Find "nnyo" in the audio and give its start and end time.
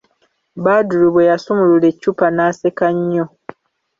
2.97-3.25